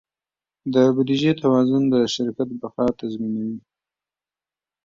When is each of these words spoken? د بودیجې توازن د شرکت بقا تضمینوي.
د 0.73 0.75
بودیجې 0.95 1.31
توازن 1.41 1.83
د 1.93 1.95
شرکت 2.13 2.49
بقا 2.61 2.85
تضمینوي. 2.99 3.59